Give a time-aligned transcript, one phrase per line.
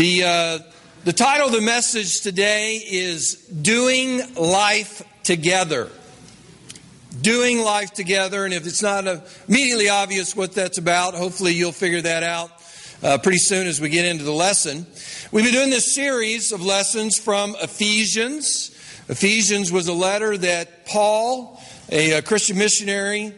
[0.00, 0.58] The, uh,
[1.04, 5.90] the title of the message today is Doing Life Together.
[7.20, 9.04] Doing life together, and if it's not
[9.46, 12.50] immediately obvious what that's about, hopefully you'll figure that out
[13.02, 14.86] uh, pretty soon as we get into the lesson.
[15.32, 18.70] We've been doing this series of lessons from Ephesians.
[19.10, 21.62] Ephesians was a letter that Paul,
[21.92, 23.34] a, a Christian missionary,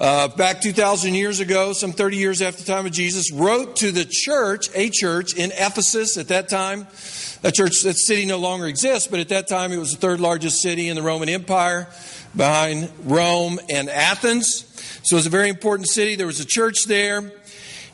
[0.00, 3.90] uh, back 2,000 years ago, some 30 years after the time of Jesus, wrote to
[3.90, 6.86] the church, a church in Ephesus at that time.
[7.42, 10.20] That church, that city no longer exists, but at that time it was the third
[10.20, 11.88] largest city in the Roman Empire
[12.36, 14.64] behind Rome and Athens.
[15.02, 16.14] So it was a very important city.
[16.14, 17.32] There was a church there.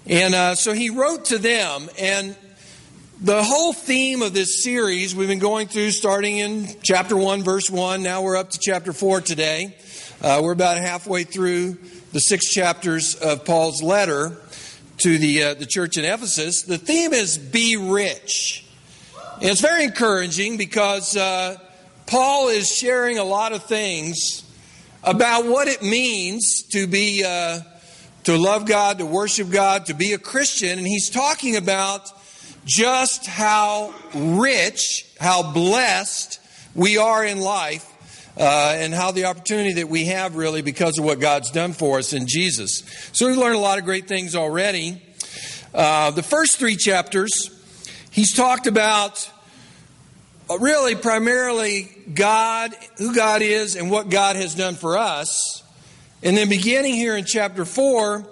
[0.07, 1.89] And uh, so he wrote to them.
[1.99, 2.37] And
[3.21, 7.71] the whole theme of this series we've been going through starting in chapter 1, verse
[7.71, 8.03] 1.
[8.03, 9.75] Now we're up to chapter 4 today.
[10.23, 11.77] Uh, we're about halfway through
[12.13, 14.37] the six chapters of Paul's letter
[14.99, 16.63] to the, uh, the church in Ephesus.
[16.63, 18.67] The theme is be rich.
[19.35, 21.59] And it's very encouraging because uh,
[22.07, 24.43] Paul is sharing a lot of things
[25.03, 27.61] about what it means to be uh,
[28.25, 32.11] to love God, to worship God, to be a Christian, and he's talking about
[32.65, 36.41] just how rich, how blessed
[36.75, 37.94] we are in life
[38.37, 41.99] uh, and how the opportunity that we have really because of what God's done for
[41.99, 42.83] us in Jesus.
[43.13, 45.01] So we've learned a lot of great things already.
[45.73, 47.31] Uh, the first three chapters,
[48.11, 49.31] he's talked about
[50.61, 55.63] really primarily God, who God is, and what God has done for us.
[56.23, 58.27] And then beginning here in chapter 4,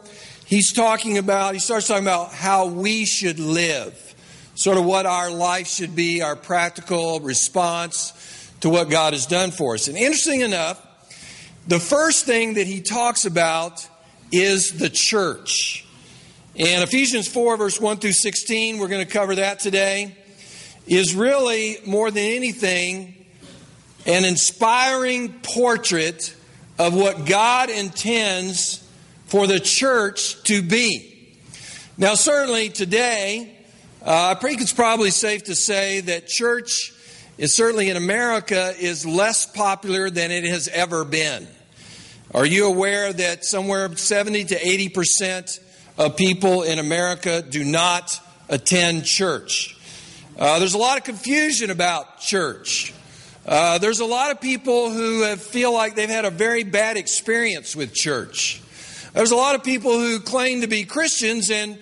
[0.47, 4.15] he's talking about, he starts talking about how we should live,
[4.55, 8.13] sort of what our life should be, our practical response
[8.63, 9.89] to what God has done for us.
[9.89, 10.85] And interesting enough,
[11.67, 13.87] the first thing that he talks about
[14.31, 15.85] is the church.
[16.57, 20.17] And Ephesians 4, verse 1 through 16, we're going to cover that today,
[20.87, 23.27] is really more than anything
[24.07, 26.35] an inspiring portrait
[26.79, 28.79] of what God intends
[29.27, 31.37] for the church to be.
[31.97, 33.57] Now, certainly today,
[34.05, 36.93] uh, I think it's probably safe to say that church
[37.43, 41.45] is certainly in America is less popular than it has ever been.
[42.33, 45.61] Are you aware that somewhere 70 to 80 percent
[45.99, 48.17] of people in America do not
[48.49, 49.77] attend church?
[50.39, 52.95] Uh, there's a lot of confusion about church.
[53.45, 56.97] Uh, there's a lot of people who have, feel like they've had a very bad
[56.97, 58.63] experience with church.
[59.15, 61.77] There's a lot of people who claim to be Christians and,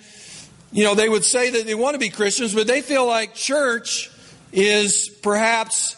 [0.71, 3.35] you know, they would say that they want to be Christians, but they feel like
[3.35, 4.10] church
[4.51, 5.95] is perhaps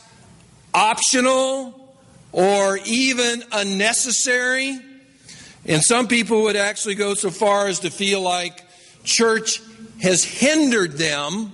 [0.73, 1.95] optional
[2.31, 4.79] or even unnecessary.
[5.65, 8.63] And some people would actually go so far as to feel like
[9.03, 9.61] church
[10.01, 11.51] has hindered them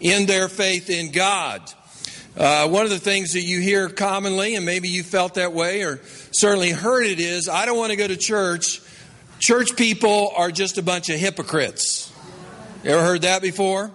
[0.00, 1.62] in their faith in God.
[2.36, 5.82] Uh, one of the things that you hear commonly, and maybe you felt that way
[5.82, 6.00] or
[6.32, 8.80] certainly heard it, is I don't want to go to church.
[9.38, 12.12] Church people are just a bunch of hypocrites.
[12.84, 13.90] You ever heard that before?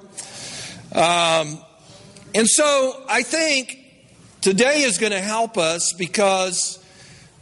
[0.93, 1.59] Um,
[2.33, 3.77] and so I think
[4.41, 6.79] today is going to help us because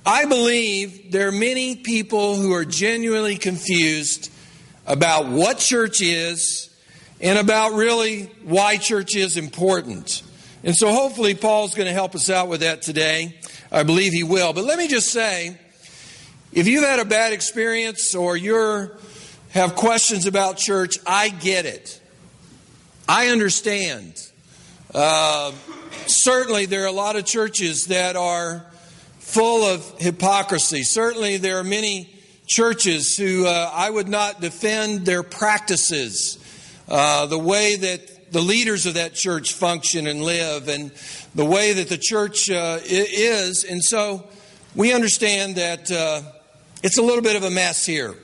[0.05, 4.31] I believe there are many people who are genuinely confused
[4.87, 6.75] about what church is
[7.21, 10.23] and about really why church is important.
[10.63, 13.39] And so hopefully Paul's going to help us out with that today.
[13.71, 14.53] I believe he will.
[14.53, 15.57] But let me just say,
[16.51, 18.89] if you've had a bad experience or you
[19.51, 22.01] have questions about church, I get it.
[23.07, 24.28] I understand.
[24.93, 25.51] Uh,
[26.07, 28.65] certainly, there are a lot of churches that are
[29.19, 30.81] full of hypocrisy.
[30.81, 32.09] Certainly, there are many
[32.47, 36.39] churches who uh, I would not defend their practices,
[36.87, 40.91] uh, the way that the leaders of that church function and live, and
[41.35, 43.65] the way that the church uh, is.
[43.65, 44.27] And so,
[44.75, 46.23] we understand that uh,
[46.81, 48.15] it's a little bit of a mess here,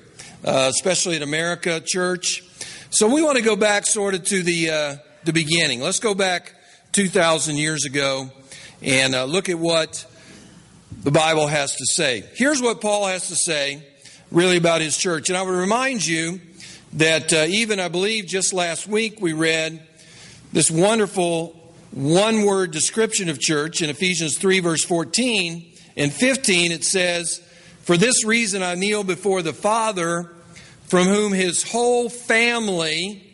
[0.43, 2.41] uh, especially in America church.
[2.89, 5.81] So, we want to go back sort of to the the beginning.
[5.81, 6.53] Let's go back
[6.91, 8.29] 2,000 years ago
[8.81, 10.05] and uh, look at what
[11.03, 12.23] the Bible has to say.
[12.35, 13.83] Here's what Paul has to say
[14.31, 15.29] really about his church.
[15.29, 16.39] And I would remind you
[16.93, 19.85] that uh, even, I believe, just last week we read
[20.53, 21.59] this wonderful
[21.91, 26.71] one word description of church in Ephesians 3, verse 14 and 15.
[26.71, 27.41] It says,
[27.81, 30.33] For this reason I kneel before the Father,
[30.83, 33.24] from whom his whole family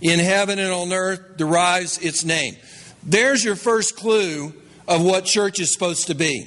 [0.00, 2.56] in heaven and on earth derives its name.
[3.02, 4.52] There's your first clue
[4.88, 6.46] of what church is supposed to be.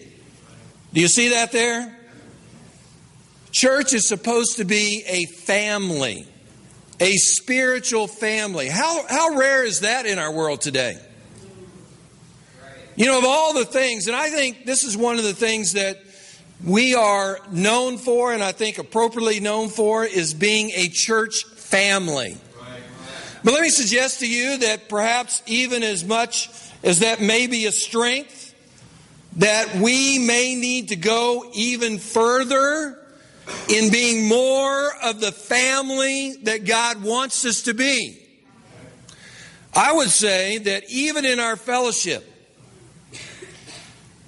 [0.94, 1.98] Do you see that there?
[3.52, 6.28] Church is supposed to be a family.
[7.00, 8.70] a spiritual family.
[8.70, 10.98] How, how rare is that in our world today?
[12.96, 15.74] You know, of all the things, and I think this is one of the things
[15.74, 15.98] that
[16.64, 22.38] we are known for, and I think appropriately known for, is being a church family.
[23.44, 26.50] But let me suggest to you that perhaps even as much
[26.84, 28.54] as that may be a strength,
[29.38, 33.00] that we may need to go even further
[33.68, 38.20] in being more of the family that God wants us to be.
[39.76, 42.30] I would say that even in our fellowship,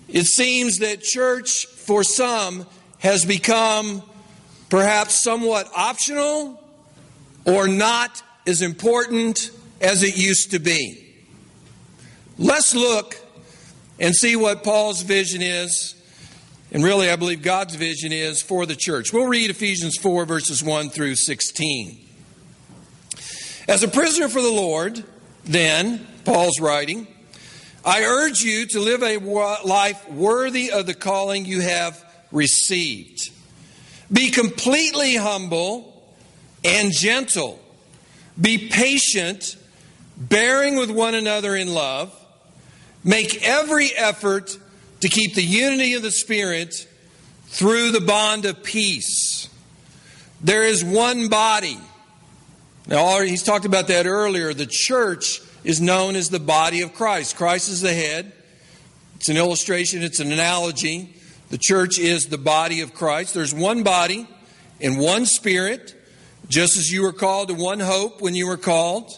[0.10, 2.66] it seems that church for some
[3.00, 4.02] has become
[4.70, 6.62] perhaps somewhat optional
[7.46, 9.52] or not as important
[9.82, 11.02] as it used to be.
[12.38, 13.18] Let's look
[14.00, 15.96] and see what Paul's vision is,
[16.72, 19.14] and really, I believe God's vision is for the church.
[19.14, 22.06] We'll read Ephesians 4, verses 1 through 16.
[23.68, 25.04] As a prisoner for the Lord,
[25.46, 27.08] then, Paul's writing,
[27.86, 29.18] I urge you to live a
[29.66, 33.32] life worthy of the calling you have received.
[34.12, 36.04] Be completely humble
[36.64, 37.60] and gentle.
[38.40, 39.56] Be patient,
[40.18, 42.14] bearing with one another in love.
[43.04, 44.58] Make every effort
[45.02, 46.88] to keep the unity of the Spirit
[47.48, 49.50] through the bond of peace.
[50.42, 51.78] There is one body.
[52.88, 54.54] Now, he's talked about that earlier.
[54.54, 57.36] The church is known as the body of Christ.
[57.36, 58.32] Christ is the head.
[59.16, 61.16] It's an illustration, it's an analogy.
[61.50, 63.34] The church is the body of Christ.
[63.34, 64.28] There's one body
[64.82, 65.96] and one spirit,
[66.48, 69.12] just as you were called to one hope when you were called,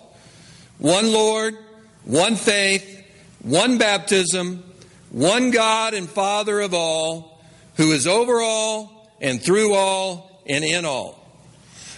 [0.77, 1.57] one Lord,
[2.05, 3.03] one faith,
[3.41, 4.63] one baptism,
[5.09, 7.41] one God and Father of all,
[7.75, 11.23] who is over all and through all and in all.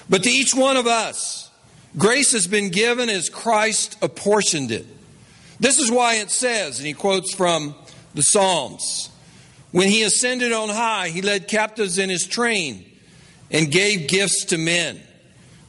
[0.10, 1.50] But to each one of us,
[1.98, 4.86] Grace has been given as Christ apportioned it.
[5.60, 7.76] This is why it says, and he quotes from
[8.14, 9.10] the Psalms
[9.72, 12.86] When he ascended on high, he led captives in his train
[13.52, 15.00] and gave gifts to men.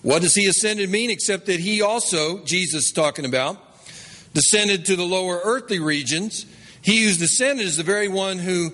[0.02, 3.58] What does he ascended mean except that he also, Jesus is talking about,
[4.32, 6.46] descended to the lower earthly regions?
[6.82, 8.72] He who's descended is the very one who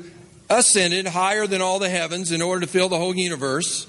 [0.48, 3.86] ascended higher than all the heavens in order to fill the whole universe.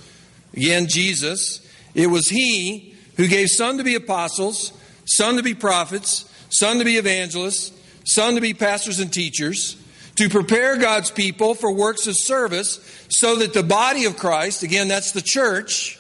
[0.54, 1.64] Again, Jesus.
[1.94, 4.74] It was he who gave some to be apostles,
[5.06, 7.72] some to be prophets, some to be evangelists,
[8.06, 9.76] some to be pastors and teachers,
[10.16, 12.80] to prepare God's people for works of service,
[13.10, 15.97] so that the body of Christ, again, that's the church,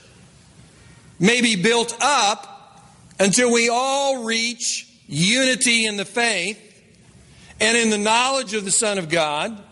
[1.19, 2.84] may be built up
[3.19, 6.60] until we all reach unity in the faith
[7.60, 9.64] and in the knowledge of the Son of God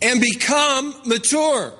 [0.00, 1.72] and become mature,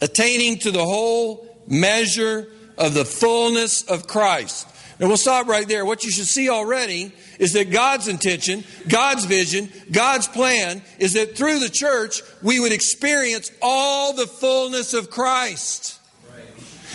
[0.00, 4.66] attaining to the whole measure of the fullness of Christ.
[4.98, 5.84] And we'll stop right there.
[5.84, 11.36] What you should see already is that God's intention, God's vision, God's plan is that
[11.36, 16.00] through the church we would experience all the fullness of Christ.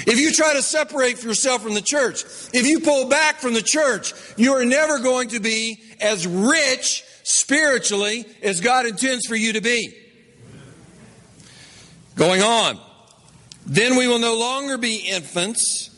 [0.07, 3.61] If you try to separate yourself from the church, if you pull back from the
[3.61, 9.53] church, you are never going to be as rich spiritually as God intends for you
[9.53, 9.93] to be.
[12.15, 12.79] Going on.
[13.65, 15.95] Then we will no longer be infants,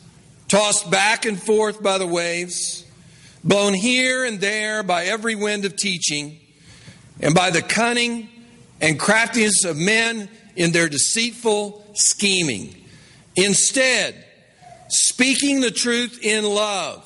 [0.48, 2.84] tossed back and forth by the waves,
[3.42, 6.38] blown here and there by every wind of teaching,
[7.20, 8.28] and by the cunning
[8.80, 12.83] and craftiness of men in their deceitful scheming.
[13.36, 14.24] Instead,
[14.88, 17.04] speaking the truth in love,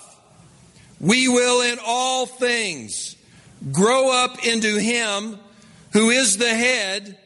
[1.01, 3.17] we will in all things
[3.73, 5.39] grow up into Him
[5.93, 7.19] who is the head,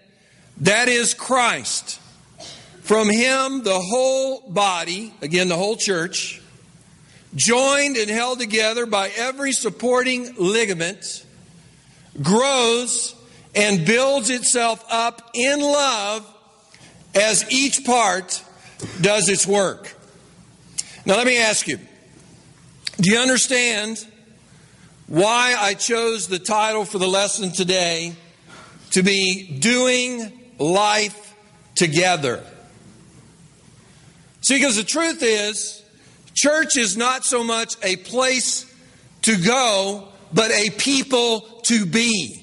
[0.58, 2.00] that is Christ.
[2.82, 6.40] From him, the whole body, again, the whole church,
[7.34, 11.24] joined and held together by every supporting ligament,
[12.20, 13.14] grows
[13.54, 16.26] and builds itself up in love
[17.14, 18.42] as each part
[19.00, 19.94] does its work.
[21.04, 21.78] Now, let me ask you
[23.00, 24.06] do you understand
[25.06, 28.14] why I chose the title for the lesson today
[28.90, 31.34] to be Doing Life
[31.74, 32.44] Together?
[34.42, 35.82] See, because the truth is,
[36.34, 38.66] church is not so much a place
[39.22, 42.41] to go, but a people to be.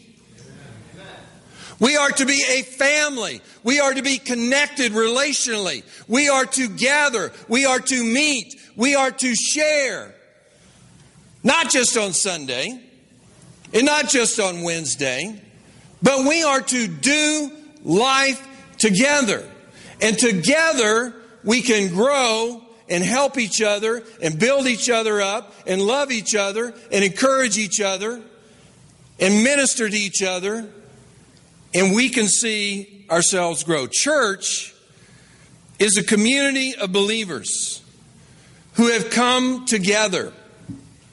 [1.79, 3.41] We are to be a family.
[3.63, 5.83] We are to be connected relationally.
[6.07, 7.31] We are to gather.
[7.47, 8.55] We are to meet.
[8.75, 10.13] We are to share.
[11.43, 12.81] Not just on Sunday
[13.73, 15.41] and not just on Wednesday,
[16.01, 17.51] but we are to do
[17.83, 18.45] life
[18.77, 19.49] together.
[20.01, 25.81] And together, we can grow and help each other and build each other up and
[25.81, 28.21] love each other and encourage each other
[29.19, 30.67] and minister to each other,
[31.73, 33.87] and we can see ourselves grow.
[33.87, 34.73] Church
[35.77, 37.81] is a community of believers
[38.73, 40.33] who have come together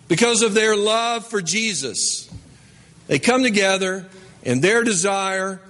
[0.08, 2.30] because of their love for Jesus.
[3.06, 4.06] They come together,
[4.44, 5.60] and their desire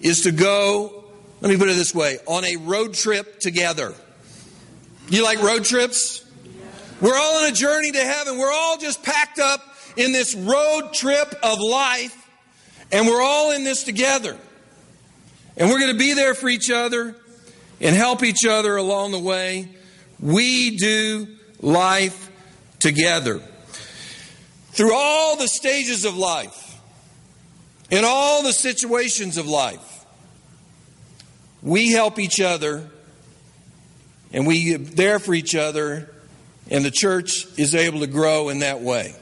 [0.00, 1.04] is to go,
[1.40, 3.94] let me put it this way, on a road trip together.
[5.08, 6.24] You like road trips?
[7.00, 8.38] We're all on a journey to heaven.
[8.38, 9.62] We're all just packed up
[9.96, 12.19] in this road trip of life,
[12.92, 14.36] and we're all in this together.
[15.56, 17.14] And we're going to be there for each other
[17.80, 19.68] and help each other along the way.
[20.18, 21.26] We do
[21.60, 22.30] life
[22.78, 23.40] together.
[24.72, 26.78] Through all the stages of life,
[27.90, 30.04] in all the situations of life,
[31.62, 32.88] we help each other
[34.32, 36.08] and we are there for each other,
[36.70, 39.14] and the church is able to grow in that way.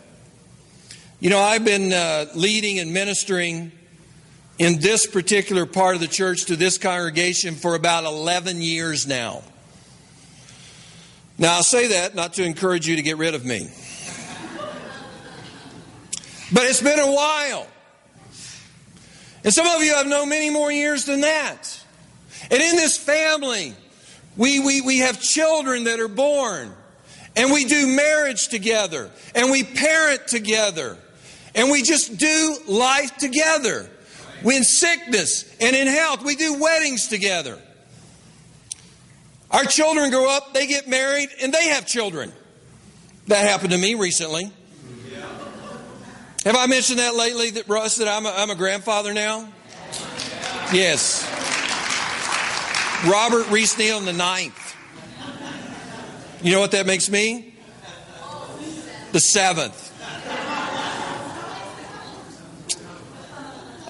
[1.21, 3.73] You know, I've been uh, leading and ministering
[4.57, 9.43] in this particular part of the church to this congregation for about 11 years now.
[11.37, 13.69] Now, I'll say that not to encourage you to get rid of me.
[16.53, 17.67] But it's been a while.
[19.43, 21.85] And some of you have known many more years than that.
[22.49, 23.75] And in this family,
[24.37, 26.73] we, we, we have children that are born.
[27.35, 29.11] And we do marriage together.
[29.35, 30.97] And we parent together.
[31.55, 33.91] And we just do life together.
[34.45, 37.59] We in sickness and in health, we do weddings together.
[39.51, 42.33] Our children grow up, they get married, and they have children.
[43.29, 44.53] That happened to me recently.
[46.45, 49.49] Have I mentioned that lately, that Russ, that I'm a, I'm a grandfather now?
[50.73, 51.25] Yes.
[53.07, 54.77] Robert Reese Neal the ninth.
[56.43, 57.55] You know what that makes me?
[59.13, 59.88] The seventh.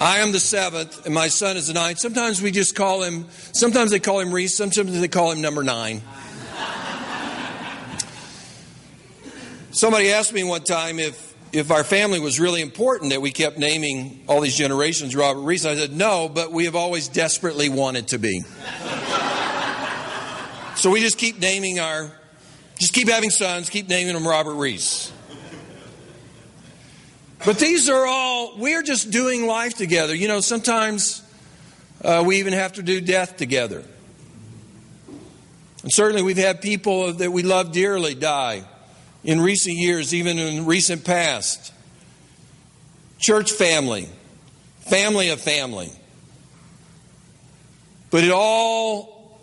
[0.00, 1.98] I am the seventh, and my son is the ninth.
[1.98, 5.64] Sometimes we just call him, sometimes they call him Reese, sometimes they call him number
[5.64, 6.02] nine.
[9.72, 13.58] Somebody asked me one time if, if our family was really important that we kept
[13.58, 15.64] naming all these generations Robert Reese.
[15.64, 18.40] I said, no, but we have always desperately wanted to be.
[20.76, 22.10] so we just keep naming our,
[22.78, 25.12] just keep having sons, keep naming them Robert Reese.
[27.44, 30.14] But these are all, we're just doing life together.
[30.14, 31.22] You know, sometimes
[32.04, 33.84] uh, we even have to do death together.
[35.82, 38.64] And certainly we've had people that we love dearly die
[39.22, 41.72] in recent years, even in recent past.
[43.18, 44.08] Church family,
[44.80, 45.90] family of family.
[48.10, 49.38] But it all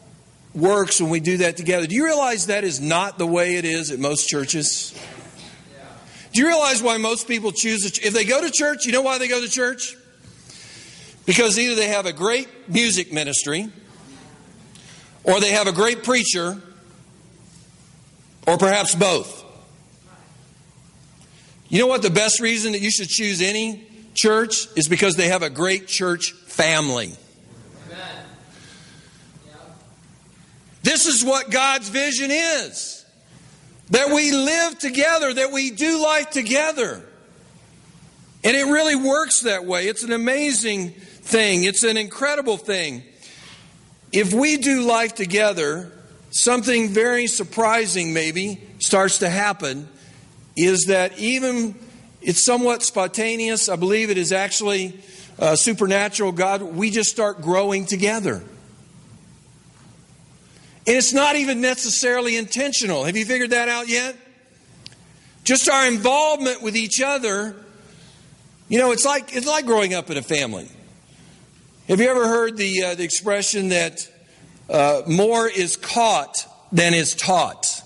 [0.53, 1.87] works when we do that together.
[1.87, 4.97] Do you realize that is not the way it is at most churches?
[6.35, 9.17] Do you realize why most people choose, if they go to church, you know why
[9.19, 9.95] they go to church?
[11.25, 13.69] Because either they have a great music ministry,
[15.23, 16.61] or they have a great preacher,
[18.45, 19.45] or perhaps both.
[21.69, 25.29] You know what the best reason that you should choose any church is because they
[25.29, 27.13] have a great church family.
[30.83, 33.04] This is what God's vision is.
[33.91, 37.03] That we live together, that we do life together.
[38.43, 39.87] And it really works that way.
[39.87, 43.03] It's an amazing thing, it's an incredible thing.
[44.11, 45.91] If we do life together,
[46.31, 49.87] something very surprising maybe starts to happen
[50.55, 51.75] is that even
[52.21, 53.67] it's somewhat spontaneous.
[53.67, 54.99] I believe it is actually
[55.37, 56.31] uh, supernatural.
[56.31, 58.43] God, we just start growing together.
[60.87, 63.05] And it's not even necessarily intentional.
[63.05, 64.15] Have you figured that out yet?
[65.43, 67.55] Just our involvement with each other.
[68.69, 70.69] You know, it's like it's like growing up in a family.
[71.87, 74.09] Have you ever heard the uh, the expression that
[74.69, 77.83] uh, more is caught than is taught?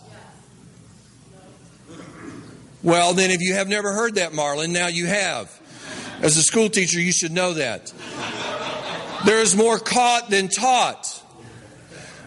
[2.82, 5.54] Well, then, if you have never heard that, Marlon, now you have.
[6.22, 7.94] As a school teacher, you should know that.
[9.26, 11.19] There is more caught than taught.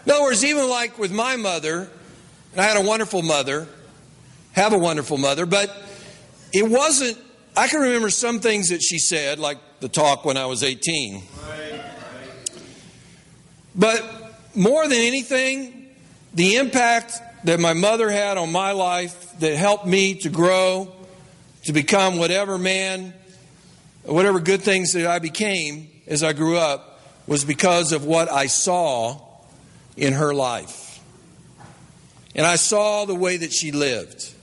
[0.05, 1.89] In other words, even like with my mother,
[2.51, 3.67] and I had a wonderful mother,
[4.51, 5.75] have a wonderful mother, but
[6.51, 7.17] it wasn't,
[7.55, 11.23] I can remember some things that she said, like the talk when I was 18.
[13.75, 14.03] But
[14.55, 15.87] more than anything,
[16.33, 20.93] the impact that my mother had on my life that helped me to grow,
[21.63, 23.13] to become whatever man,
[24.03, 28.47] whatever good things that I became as I grew up, was because of what I
[28.47, 29.32] saw
[29.95, 30.99] in her life.
[32.35, 34.33] and I saw the way that she lived.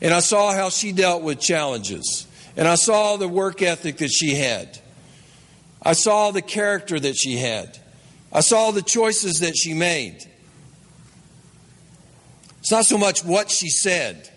[0.00, 2.26] And I saw how she dealt with challenges.
[2.56, 4.78] And I saw the work ethic that she had.
[5.82, 7.78] I saw the character that she had.
[8.32, 10.24] I saw the choices that she made.
[12.60, 14.28] It's not so much what she said,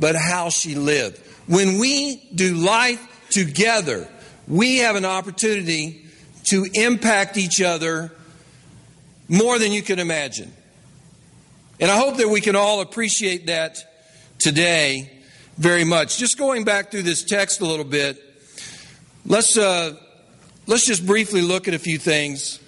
[0.00, 1.18] but how she lived.
[1.46, 3.00] When we do life
[3.30, 4.08] together,
[4.48, 6.06] we have an opportunity
[6.44, 8.12] to impact each other
[9.28, 10.52] more than you can imagine.
[11.80, 13.78] And I hope that we can all appreciate that
[14.38, 15.10] today
[15.56, 16.18] very much.
[16.18, 18.22] Just going back through this text a little bit,
[19.26, 19.96] let's, uh,
[20.66, 22.60] let's just briefly look at a few things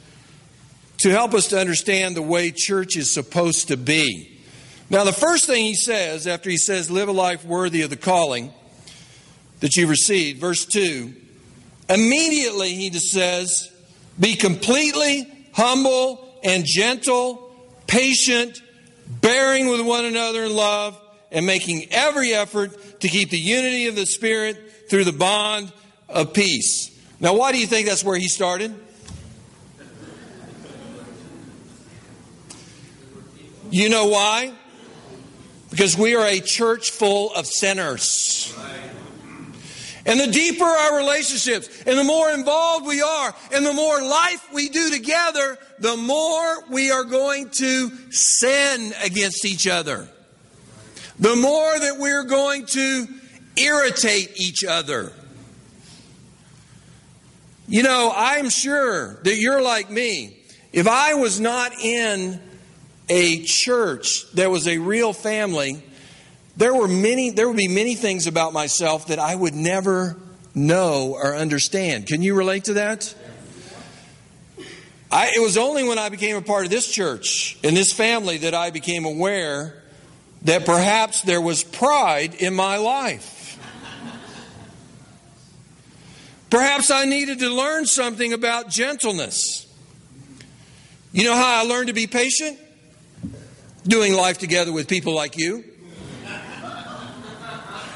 [0.98, 4.38] to help us to understand the way church is supposed to be.
[4.88, 7.96] Now, the first thing he says after he says, live a life worthy of the
[7.96, 8.52] calling
[9.60, 11.12] that you've received, verse 2,
[11.88, 13.70] immediately he just says,
[14.18, 17.52] be completely humble and gentle,
[17.88, 18.62] patient,
[19.20, 20.98] bearing with one another in love,
[21.32, 25.72] and making every effort to keep the unity of the Spirit through the bond
[26.08, 26.96] of peace.
[27.18, 28.72] Now, why do you think that's where he started?
[33.70, 34.54] You know why?
[35.70, 38.56] Because we are a church full of sinners.
[40.06, 44.52] And the deeper our relationships, and the more involved we are, and the more life
[44.52, 50.08] we do together, the more we are going to sin against each other.
[51.18, 53.08] The more that we're going to
[53.56, 55.12] irritate each other.
[57.66, 60.36] You know, I'm sure that you're like me.
[60.72, 62.40] If I was not in
[63.08, 65.82] a church that was a real family,
[66.56, 70.16] there were many there would be many things about myself that I would never
[70.54, 72.06] know or understand.
[72.06, 73.14] Can you relate to that?
[75.10, 78.38] I, it was only when I became a part of this church and this family
[78.38, 79.82] that I became aware
[80.42, 83.58] that perhaps there was pride in my life.
[86.50, 89.66] Perhaps I needed to learn something about gentleness.
[91.12, 92.58] You know how I learned to be patient?
[93.84, 95.64] Doing life together with people like you.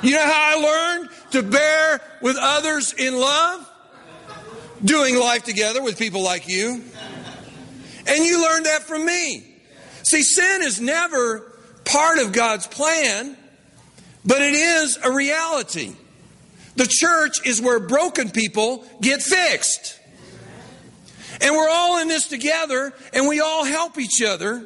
[0.03, 3.67] You know how I learned to bear with others in love?
[4.83, 6.83] Doing life together with people like you.
[8.07, 9.47] And you learned that from me.
[10.03, 11.41] See, sin is never
[11.85, 13.37] part of God's plan,
[14.25, 15.93] but it is a reality.
[16.77, 19.99] The church is where broken people get fixed.
[21.43, 24.65] And we're all in this together, and we all help each other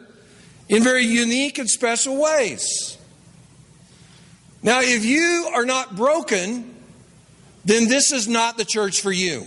[0.69, 2.99] in very unique and special ways.
[4.65, 6.75] Now, if you are not broken,
[7.67, 9.47] then this is not the church for you.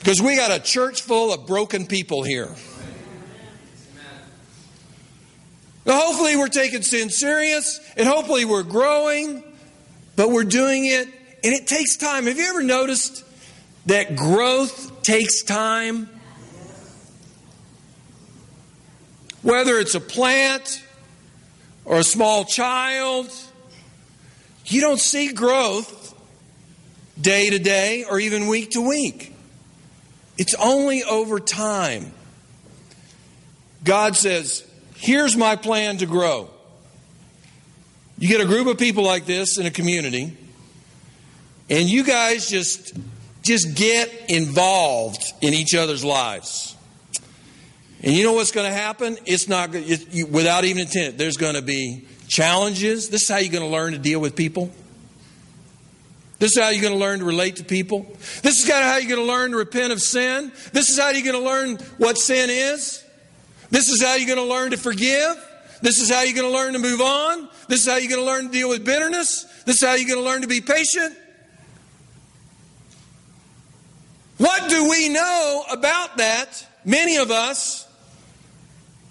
[0.00, 2.52] Because we got a church full of broken people here.
[5.86, 9.44] Now, hopefully, we're taking sin serious, and hopefully, we're growing,
[10.16, 11.06] but we're doing it,
[11.44, 12.26] and it takes time.
[12.26, 13.24] Have you ever noticed
[13.86, 16.08] that growth takes time?
[19.42, 20.82] Whether it's a plant
[21.84, 23.30] or a small child,
[24.66, 26.14] you don't see growth
[27.20, 29.34] day to day or even week to week.
[30.38, 32.12] It's only over time.
[33.84, 36.48] God says, Here's my plan to grow.
[38.18, 40.36] You get a group of people like this in a community,
[41.68, 42.94] and you guys just
[43.42, 46.71] just get involved in each other's lives.
[48.02, 49.16] And you know what's going to happen?
[49.26, 51.18] It's not it, you, without even intent.
[51.18, 53.10] There's going to be challenges.
[53.10, 54.72] This is how you're going to learn to deal with people.
[56.40, 58.04] This is how you're going to learn to relate to people.
[58.42, 60.50] This is kind of how you're going to learn to repent of sin.
[60.72, 63.04] This is how you're going to learn what sin is.
[63.70, 65.36] This is how you're going to learn to forgive.
[65.82, 67.48] This is how you're going to learn to move on.
[67.68, 69.44] This is how you're going to learn to deal with bitterness.
[69.66, 71.16] This is how you're going to learn to be patient.
[74.38, 76.66] What do we know about that?
[76.84, 77.81] Many of us.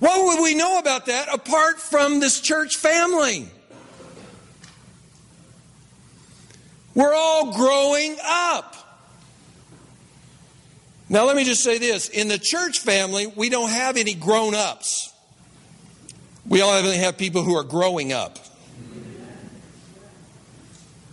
[0.01, 3.47] What would we know about that apart from this church family?
[6.95, 8.75] We're all growing up.
[11.07, 14.55] Now, let me just say this in the church family, we don't have any grown
[14.55, 15.13] ups.
[16.47, 18.39] We only have people who are growing up.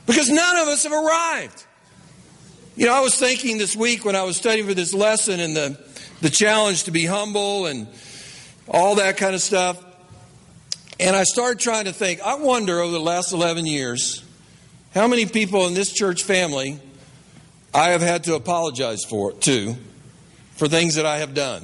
[0.06, 1.62] Because none of us have arrived.
[2.74, 5.54] You know, I was thinking this week when I was studying for this lesson and
[5.54, 5.78] the,
[6.22, 7.86] the challenge to be humble and
[8.70, 9.84] all that kind of stuff.
[11.00, 14.22] And I started trying to think, I wonder over the last 11 years,
[14.94, 16.80] how many people in this church family
[17.72, 19.76] I have had to apologize for to
[20.56, 21.62] for things that I have done.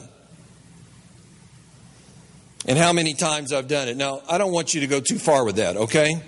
[2.67, 3.97] and how many times I've done it.
[3.97, 6.23] Now, I don't want you to go too far with that, okay?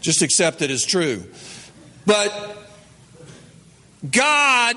[0.00, 1.24] Just accept it as true.
[2.06, 2.56] But
[4.08, 4.76] God,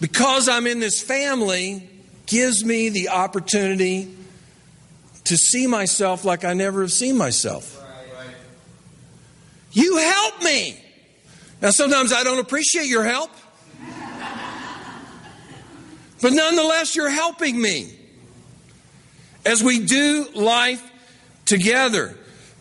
[0.00, 1.88] because I'm in this family,
[2.26, 4.14] gives me the opportunity
[5.24, 7.82] to see myself like I never have seen myself.
[9.72, 10.80] You help me.
[11.60, 13.30] Now, sometimes I don't appreciate your help,
[16.22, 17.92] but nonetheless, you're helping me
[19.44, 20.82] as we do life
[21.44, 22.16] together.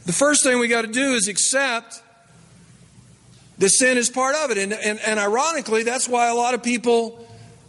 [0.06, 2.02] The first thing we got to do is accept
[3.58, 4.58] the sin is part of it.
[4.58, 7.26] And, and, and ironically, that's why a lot of people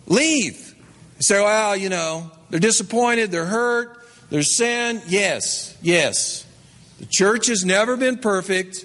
[0.06, 0.65] leave.
[1.16, 3.98] They say, well, you know, they're disappointed, they're hurt,
[4.30, 5.00] there's sin.
[5.06, 6.46] Yes, yes.
[6.98, 8.84] The church has never been perfect,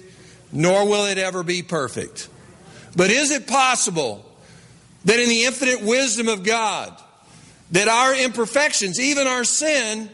[0.52, 2.28] nor will it ever be perfect.
[2.94, 4.24] But is it possible
[5.04, 6.94] that in the infinite wisdom of God,
[7.72, 10.10] that our imperfections, even our sin,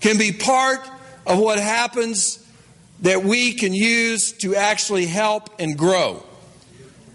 [0.00, 0.80] can be part
[1.26, 2.38] of what happens
[3.02, 6.22] that we can use to actually help and grow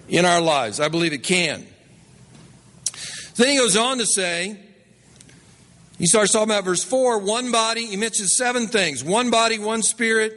[0.07, 0.79] in our lives?
[0.79, 1.65] I believe it can.
[3.35, 4.57] Then he goes on to say,
[5.97, 7.85] he starts talking about verse 4 one body.
[7.85, 10.33] He mentions seven things one body, one spirit,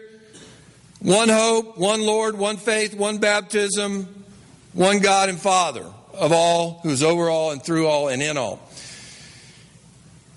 [1.00, 4.24] one hope, one Lord, one faith, one baptism,
[4.72, 8.36] one God and Father of all, who is over all and through all and in
[8.36, 8.60] all.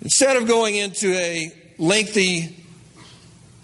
[0.01, 2.57] Instead of going into a lengthy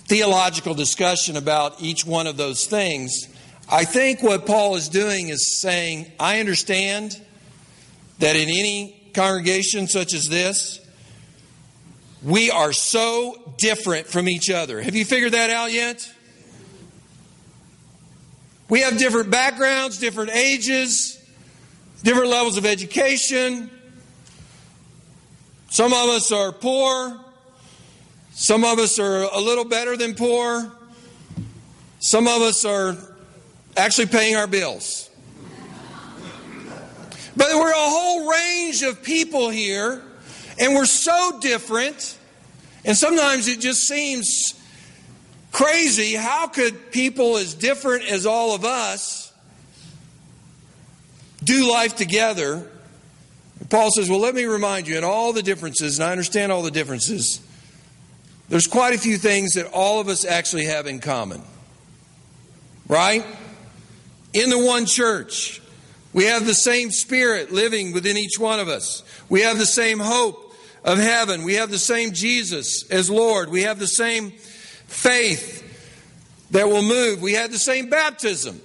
[0.06, 3.28] theological discussion about each one of those things,
[3.70, 7.20] I think what Paul is doing is saying, I understand
[8.20, 10.80] that in any congregation such as this,
[12.24, 14.82] we are so different from each other.
[14.82, 16.12] Have you figured that out yet?
[18.70, 21.18] We have different backgrounds, different ages,
[22.04, 23.70] different levels of education.
[25.70, 27.20] Some of us are poor.
[28.34, 30.72] Some of us are a little better than poor.
[32.00, 32.96] Some of us are
[33.76, 35.07] actually paying our bills.
[37.38, 40.02] But we're a whole range of people here
[40.60, 42.17] and we're so different,
[42.84, 44.54] and sometimes it just seems
[45.52, 46.15] crazy.
[46.15, 49.32] How could people as different as all of us
[51.43, 52.67] do life together?
[53.69, 56.63] Paul says, Well, let me remind you, in all the differences, and I understand all
[56.63, 57.39] the differences,
[58.50, 61.43] there's quite a few things that all of us actually have in common.
[62.88, 63.26] Right?
[64.34, 65.62] In the one church,
[66.18, 69.04] we have the same spirit living within each one of us.
[69.30, 70.52] We have the same hope
[70.84, 71.44] of heaven.
[71.44, 73.52] We have the same Jesus as Lord.
[73.52, 75.64] We have the same faith
[76.50, 77.22] that will move.
[77.22, 78.60] We had the same baptism.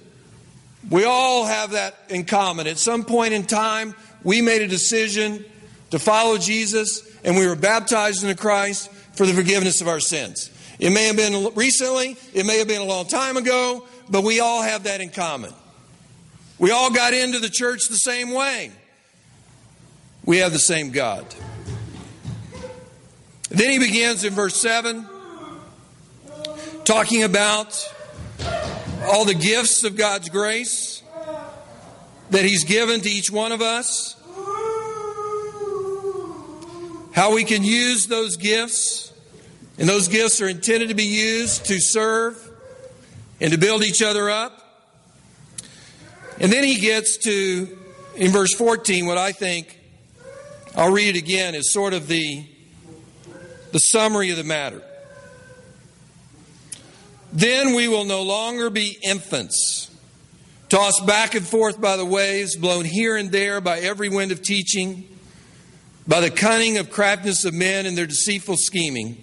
[0.89, 2.65] We all have that in common.
[2.65, 5.45] At some point in time, we made a decision
[5.91, 10.49] to follow Jesus and we were baptized into Christ for the forgiveness of our sins.
[10.79, 14.39] It may have been recently, it may have been a long time ago, but we
[14.39, 15.53] all have that in common.
[16.59, 18.71] We all got into the church the same way.
[20.25, 21.25] We have the same God.
[23.49, 25.07] Then he begins in verse 7
[26.85, 27.91] talking about
[29.05, 31.01] all the gifts of God's grace
[32.29, 34.15] that he's given to each one of us,
[37.13, 39.13] how we can use those gifts,
[39.77, 42.39] and those gifts are intended to be used to serve
[43.39, 44.62] and to build each other up.
[46.39, 47.77] And then he gets to,
[48.15, 49.79] in verse 14, what I think,
[50.75, 52.45] I'll read it again, is sort of the
[53.73, 54.81] the summary of the matter.
[57.33, 59.89] Then we will no longer be infants,
[60.69, 64.43] tossed back and forth by the waves, blown here and there by every wind of
[64.43, 65.07] teaching,
[66.07, 69.17] by the cunning of craftiness of men and their deceitful scheming.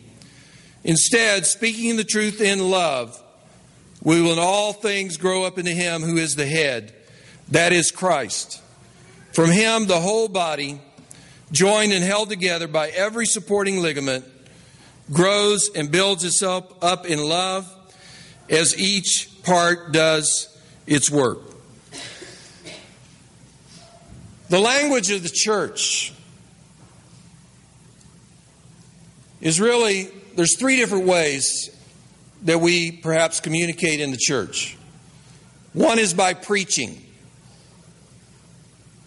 [0.83, 3.23] Instead, speaking the truth in love,
[4.03, 6.92] we will in all things grow up into Him who is the head,
[7.50, 8.60] that is Christ.
[9.32, 10.80] From Him, the whole body,
[11.52, 14.24] joined and held together by every supporting ligament,
[15.12, 17.72] grows and builds itself up in love
[18.48, 21.38] as each part does its work.
[24.48, 26.12] The language of the church
[29.40, 31.70] is really, there's three different ways
[32.42, 34.76] that we perhaps communicate in the church.
[35.72, 37.00] One is by preaching.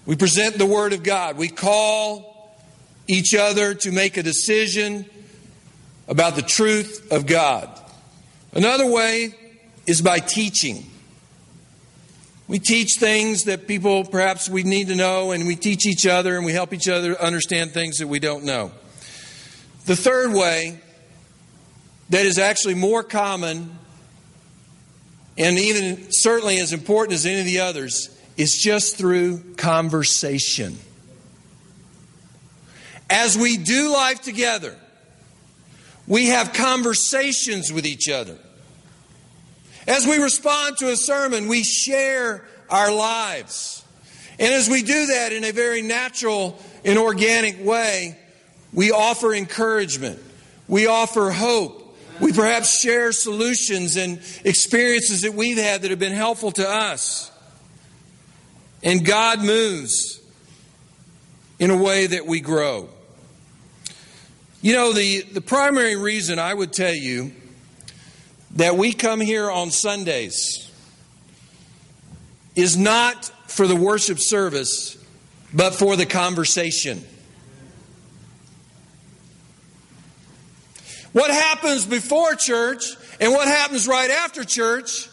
[0.06, 1.38] We present the Word of God.
[1.38, 2.56] We call
[3.08, 5.06] each other to make a decision
[6.08, 7.70] about the truth of God.
[8.54, 9.34] Another way
[9.88, 10.86] is by teaching.
[12.48, 16.36] We teach things that people perhaps we need to know, and we teach each other
[16.36, 18.72] and we help each other understand things that we don't know.
[19.86, 20.80] The third way
[22.10, 23.78] that is actually more common
[25.38, 30.78] and even certainly as important as any of the others is just through conversation.
[33.10, 34.76] As we do life together,
[36.08, 38.38] we have conversations with each other.
[39.88, 43.84] As we respond to a sermon, we share our lives.
[44.40, 48.18] And as we do that in a very natural and organic way,
[48.74, 50.20] we offer encouragement.
[50.68, 51.82] We offer hope.
[52.20, 57.32] We perhaps share solutions and experiences that we've had that have been helpful to us.
[58.84, 60.20] And God moves
[61.58, 62.90] in a way that we grow.
[64.62, 67.32] You know, the, the primary reason I would tell you
[68.56, 70.70] that we come here on Sundays
[72.56, 74.98] is not for the worship service,
[75.54, 77.04] but for the conversation.
[81.14, 82.86] What happens before church
[83.20, 85.08] and what happens right after church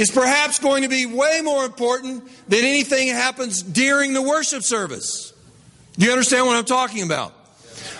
[0.00, 4.62] is perhaps going to be way more important than anything that happens during the worship
[4.62, 5.34] service.
[5.98, 7.32] Do you understand what I'm talking about?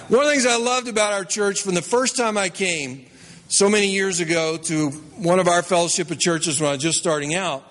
[0.08, 3.04] One of the things I loved about our church from the first time I came
[3.48, 6.98] so many years ago to one of our fellowship of churches when I was just
[6.98, 7.70] starting out,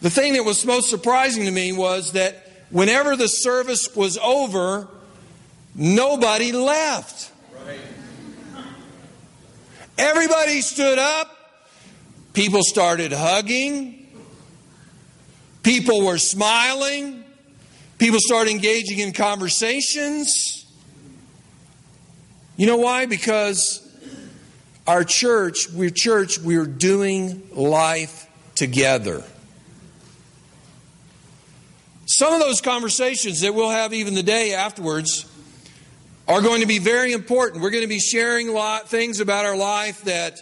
[0.00, 4.88] the thing that was most surprising to me was that whenever the service was over,
[5.74, 7.30] nobody left.
[9.98, 11.37] Everybody stood up.
[12.38, 14.06] People started hugging.
[15.64, 17.24] People were smiling.
[17.98, 20.64] People started engaging in conversations.
[22.56, 23.06] You know why?
[23.06, 23.84] Because
[24.86, 29.24] our church, we're church, we're doing life together.
[32.06, 35.26] Some of those conversations that we'll have even the day afterwards
[36.28, 37.64] are going to be very important.
[37.64, 40.40] We're going to be sharing lot things about our life that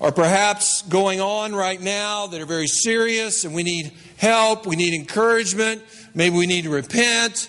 [0.00, 4.76] are perhaps going on right now that are very serious and we need help, we
[4.76, 5.82] need encouragement,
[6.14, 7.48] maybe we need to repent.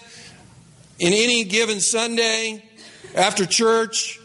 [1.00, 2.64] In any given Sunday
[3.16, 4.20] after church,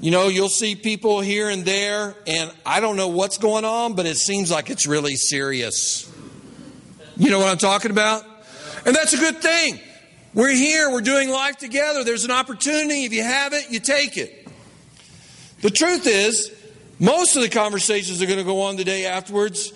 [0.00, 3.94] you know, you'll see people here and there, and I don't know what's going on,
[3.94, 6.10] but it seems like it's really serious.
[7.16, 8.24] You know what I'm talking about?
[8.84, 9.78] And that's a good thing.
[10.34, 12.02] We're here, we're doing life together.
[12.02, 13.04] There's an opportunity.
[13.04, 14.48] If you have it, you take it.
[15.62, 16.50] The truth is,
[16.98, 19.72] most of the conversations that are going to go on the day afterwards,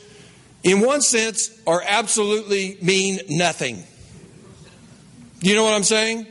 [0.62, 3.82] in one sense, are absolutely mean nothing.
[5.40, 6.26] Do you know what I'm saying?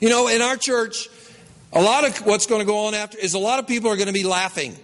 [0.00, 1.08] You know, in our church,
[1.72, 3.96] a lot of what's going to go on after is a lot of people are
[3.96, 4.76] going to be laughing.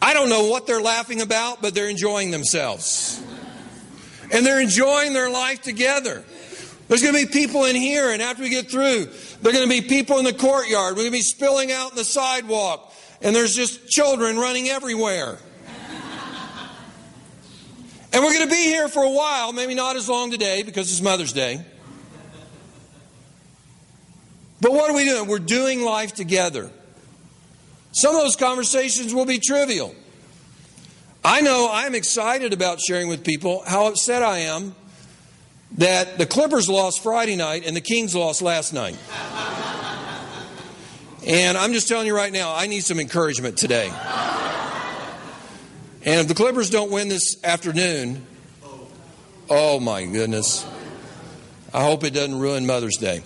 [0.00, 3.22] I don't know what they're laughing about, but they're enjoying themselves.
[4.32, 6.24] And they're enjoying their life together.
[6.88, 9.06] There's going to be people in here, and after we get through,
[9.40, 10.96] there are going to be people in the courtyard.
[10.96, 12.91] We're going to be spilling out in the sidewalk,
[13.22, 15.38] and there's just children running everywhere.
[18.12, 20.90] and we're going to be here for a while, maybe not as long today because
[20.90, 21.64] it's Mother's Day.
[24.60, 25.28] But what are we doing?
[25.28, 26.70] We're doing life together.
[27.92, 29.94] Some of those conversations will be trivial.
[31.24, 34.74] I know I'm excited about sharing with people how upset I am
[35.78, 38.96] that the Clippers lost Friday night and the Kings lost last night.
[41.26, 43.88] And I'm just telling you right now, I need some encouragement today.
[46.04, 48.26] And if the Clippers don't win this afternoon,
[49.48, 50.66] oh my goodness.
[51.72, 53.22] I hope it doesn't ruin Mother's Day.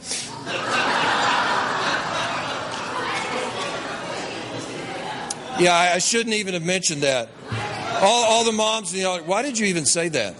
[5.59, 7.30] Yeah, I shouldn't even have mentioned that.
[8.02, 10.35] All, all the moms the audience, why did you even say that?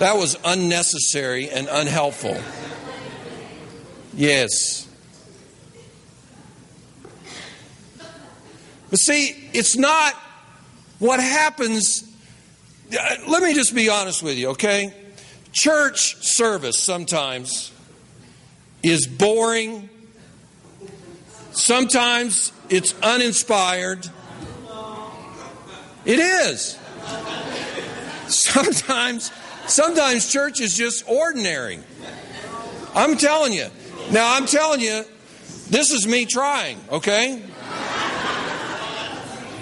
[0.00, 2.36] That was unnecessary and unhelpful.
[4.14, 4.88] Yes.
[8.90, 10.14] But see, it's not
[10.98, 12.04] what happens.
[12.92, 14.92] Uh, let me just be honest with you, okay?
[15.52, 17.72] Church service sometimes
[18.82, 19.88] is boring.
[21.52, 24.08] Sometimes it's uninspired.
[26.04, 26.78] It is.
[28.28, 29.32] Sometimes,
[29.66, 31.80] sometimes church is just ordinary.
[32.94, 33.66] I'm telling you.
[34.10, 35.04] Now, I'm telling you,
[35.68, 37.42] this is me trying, okay?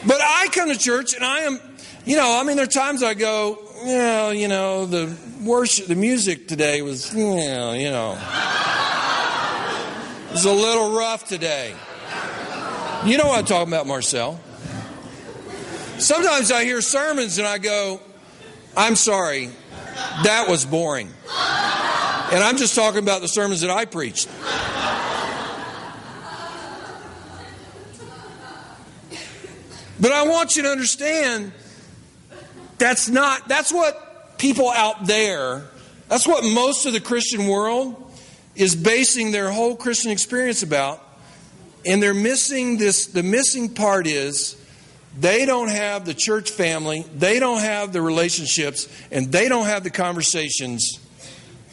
[0.08, 1.60] But I come to church and I am,
[2.06, 5.96] you know, I mean, there are times I go, well, you know, the worship, the
[5.96, 8.12] music today was, you know, you know,
[10.28, 11.74] it was a little rough today.
[13.04, 14.40] You know what I'm talking about, Marcel.
[15.98, 18.00] Sometimes I hear sermons and I go,
[18.74, 19.50] I'm sorry,
[20.22, 21.08] that was boring.
[22.32, 24.26] And I'm just talking about the sermons that I preached.
[30.00, 31.52] But I want you to understand
[32.78, 35.66] that's not, that's what people out there,
[36.08, 37.96] that's what most of the Christian world
[38.54, 41.04] is basing their whole Christian experience about.
[41.84, 44.56] And they're missing this, the missing part is
[45.18, 49.84] they don't have the church family, they don't have the relationships, and they don't have
[49.84, 50.98] the conversations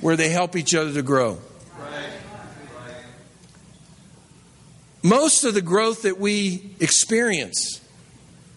[0.01, 1.37] where they help each other to grow.
[5.03, 7.79] Most of the growth that we experience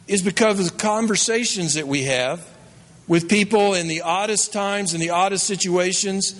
[0.08, 2.44] is because of the conversations that we have
[3.06, 6.34] with people in the oddest times, in the oddest situations.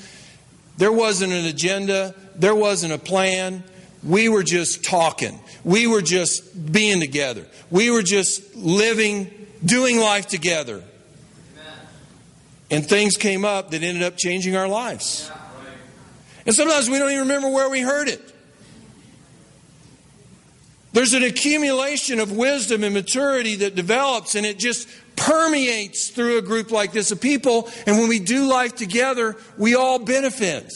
[0.79, 3.63] There wasn't an agenda, there wasn't a plan.
[4.03, 5.39] We were just talking.
[5.65, 7.47] We were just being together.
[7.71, 9.31] We were just living,
[9.65, 10.83] doing life together.
[12.71, 15.31] And things came up that ended up changing our lives.
[16.47, 18.35] And sometimes we don't even remember where we heard it.
[20.93, 26.43] There's an accumulation of wisdom and maturity that develops, and it just permeates through a
[26.43, 27.69] group like this of people.
[27.87, 30.73] And when we do life together, we all benefit.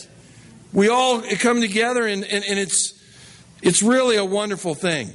[0.72, 3.00] We all come together, and, and, and it's,
[3.62, 5.10] it's really a wonderful thing.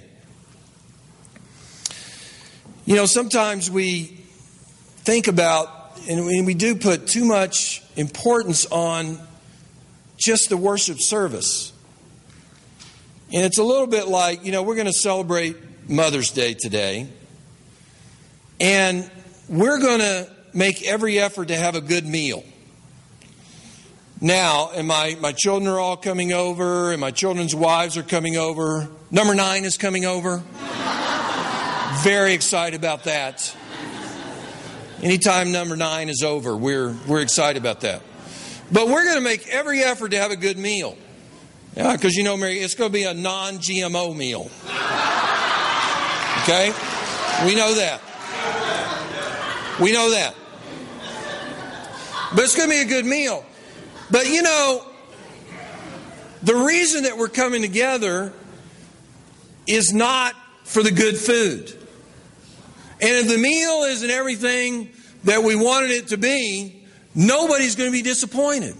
[2.85, 4.23] You know, sometimes we
[4.99, 9.19] think about, and we do put too much importance on
[10.17, 11.73] just the worship service.
[13.33, 15.57] And it's a little bit like, you know, we're going to celebrate
[15.89, 17.09] Mother's Day today.
[18.59, 19.09] And
[19.49, 22.43] we're going to make every effort to have a good meal.
[24.21, 28.37] Now, and my, my children are all coming over, and my children's wives are coming
[28.37, 28.89] over.
[29.11, 30.37] Number nine is coming over.
[32.03, 33.55] Very excited about that.
[35.03, 38.01] Anytime number nine is over, we're, we're excited about that.
[38.71, 40.97] But we're going to make every effort to have a good meal.
[41.77, 44.49] Yeah, because you know, Mary, it's going to be a non GMO meal.
[46.41, 46.73] Okay?
[47.45, 48.01] We know that.
[49.79, 50.33] We know that.
[52.33, 53.45] But it's going to be a good meal.
[54.09, 54.87] But you know,
[56.41, 58.33] the reason that we're coming together
[59.67, 61.71] is not for the good food.
[63.01, 64.89] And if the meal isn't everything
[65.25, 68.75] that we wanted it to be, nobody's going to be disappointed.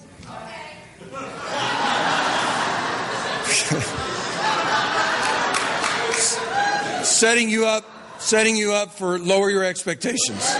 [7.18, 7.84] Setting you up,
[8.20, 10.56] setting you up for lower your expectations.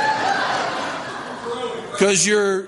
[1.92, 2.68] Because your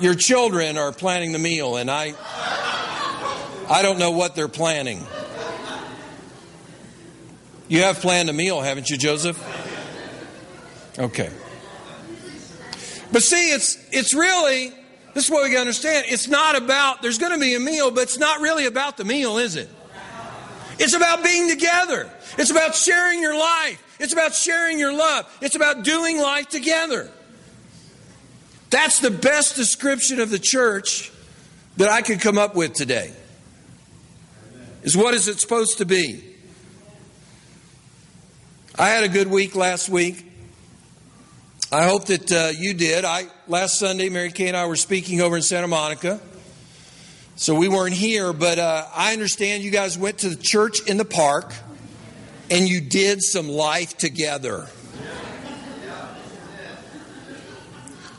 [0.00, 2.14] your children are planning the meal, and I
[3.68, 5.06] I don't know what they're planning.
[7.68, 9.38] You have planned a meal, haven't you, Joseph?
[10.98, 11.30] Okay.
[13.12, 14.72] But see, it's it's really
[15.14, 16.06] this is what we got to understand.
[16.08, 19.04] It's not about there's going to be a meal, but it's not really about the
[19.04, 19.68] meal, is it?
[20.78, 22.10] It's about being together.
[22.38, 23.82] It's about sharing your life.
[24.00, 25.32] It's about sharing your love.
[25.40, 27.10] It's about doing life together.
[28.70, 31.12] That's the best description of the church
[31.76, 33.12] that I could come up with today.
[34.82, 36.22] Is what is it supposed to be?
[38.76, 40.26] I had a good week last week.
[41.70, 43.04] I hope that uh, you did.
[43.04, 46.20] I last Sunday, Mary Kay and I were speaking over in Santa Monica.
[47.36, 50.98] So we weren't here, but uh, I understand you guys went to the church in
[50.98, 51.52] the park
[52.48, 54.68] and you did some life together.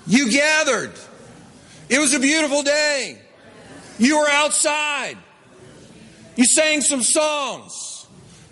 [0.06, 0.91] You gathered.
[1.89, 3.17] It was a beautiful day.
[3.97, 5.17] You were outside.
[6.36, 8.08] You sang some songs.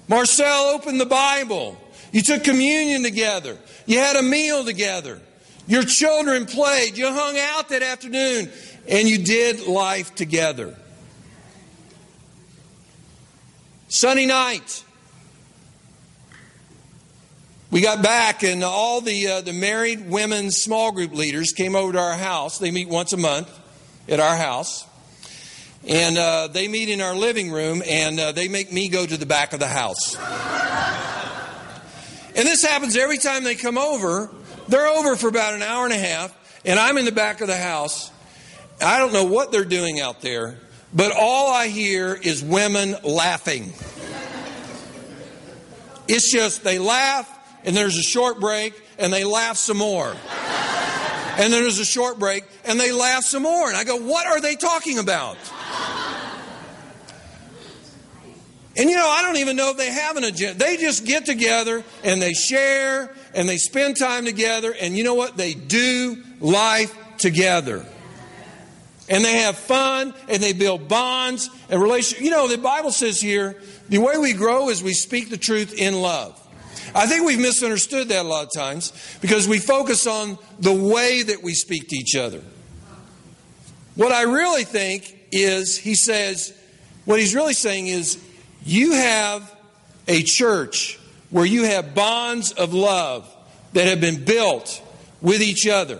[0.07, 1.77] Marcel opened the Bible.
[2.13, 3.57] You took communion together.
[3.85, 5.19] You had a meal together.
[5.67, 6.97] Your children played.
[6.97, 8.49] You hung out that afternoon
[8.87, 10.75] and you did life together.
[13.87, 14.83] Sunny night.
[17.69, 21.93] We got back, and all the uh, the married women's small group leaders came over
[21.93, 22.59] to our house.
[22.59, 23.49] They meet once a month
[24.07, 24.85] at our house,
[25.87, 29.17] and uh, they meet in our living room, and uh, they make me go to
[29.17, 30.15] the back of the house.
[32.35, 34.29] and this happens every time they come over.
[34.67, 36.31] They're over for about an hour and a half,
[36.65, 38.11] and I'm in the back of the house,
[38.81, 40.57] I don't know what they're doing out there,
[40.93, 43.73] but all I hear is women laughing.
[46.07, 47.29] It's just they laugh,
[47.63, 50.15] and there's a short break, and they laugh some more.
[51.35, 53.67] And then there's a short break, and they laugh some more.
[53.67, 55.37] And I go, What are they talking about?
[58.75, 60.57] And you know, I don't even know if they have an agenda.
[60.57, 64.73] They just get together and they share and they spend time together.
[64.79, 65.37] And you know what?
[65.37, 67.85] They do life together
[69.09, 72.21] and they have fun and they build bonds and relationships.
[72.21, 75.73] You know, the Bible says here the way we grow is we speak the truth
[75.77, 76.39] in love.
[76.95, 81.23] I think we've misunderstood that a lot of times because we focus on the way
[81.23, 82.41] that we speak to each other.
[83.95, 86.53] What I really think is, he says,
[87.05, 88.23] what he's really saying is,
[88.65, 89.53] you have
[90.07, 90.99] a church
[91.29, 93.29] where you have bonds of love
[93.73, 94.81] that have been built
[95.21, 95.99] with each other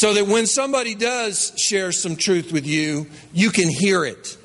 [0.00, 4.38] so that when somebody does share some truth with you, you can hear it.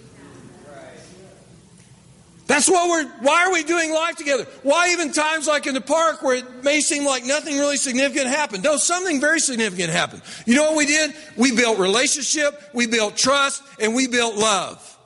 [2.45, 4.47] That's what we're, why are we doing life together?
[4.64, 8.28] Why even times like in the park where it may seem like nothing really significant
[8.28, 8.66] happened?
[8.66, 10.24] No, something very significant happened.
[10.45, 11.16] You know what we did?
[11.38, 14.97] We built relationship, we built trust, and we built love.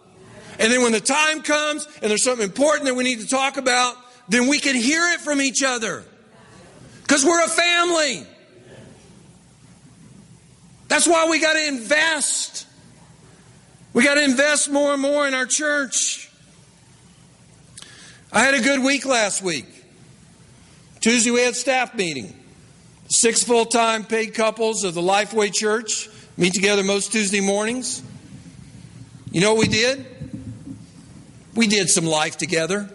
[0.57, 3.57] And then when the time comes and there's something important that we need to talk
[3.57, 3.95] about,
[4.29, 6.03] then we can hear it from each other.
[7.03, 8.25] Because we're a family.
[10.89, 12.67] That's why we got to invest.
[13.93, 16.29] We got to invest more and more in our church.
[18.33, 19.65] I had a good week last week.
[20.99, 22.35] Tuesday we had staff meeting.
[23.07, 28.03] Six full-time paid couples of the Lifeway Church meet together most Tuesday mornings.
[29.31, 30.05] You know what we did?
[31.55, 32.89] We did some life together.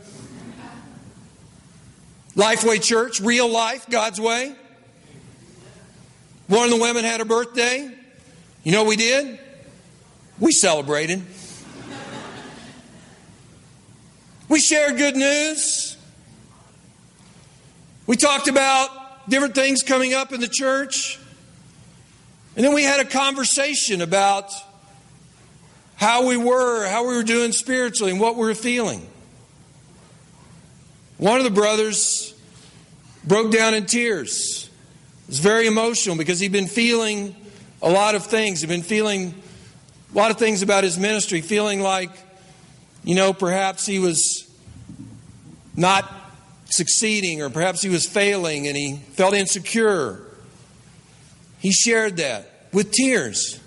[2.36, 4.54] Lifeway Church, real life, God's way.
[6.46, 7.90] One of the women had a birthday.
[8.62, 9.38] You know we did?
[10.38, 11.22] We celebrated.
[14.48, 15.96] We shared good news.
[18.06, 21.18] We talked about different things coming up in the church.
[22.56, 24.52] And then we had a conversation about
[25.96, 29.06] how we were, how we were doing spiritually, and what we were feeling.
[31.16, 32.34] One of the brothers
[33.24, 34.68] broke down in tears.
[35.28, 37.34] Was very emotional because he'd been feeling
[37.80, 38.60] a lot of things.
[38.60, 39.34] He'd been feeling
[40.12, 42.10] a lot of things about his ministry, feeling like,
[43.04, 44.46] you know, perhaps he was
[45.76, 46.10] not
[46.66, 50.20] succeeding or perhaps he was failing and he felt insecure.
[51.58, 53.60] He shared that with tears.